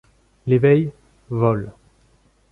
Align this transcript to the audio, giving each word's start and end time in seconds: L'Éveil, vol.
L'Éveil, 0.47 0.91
vol. 1.29 1.71